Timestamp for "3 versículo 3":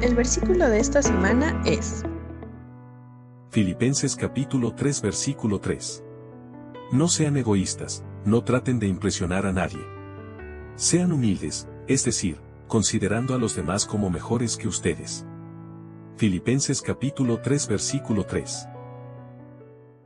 4.72-6.04, 17.40-18.68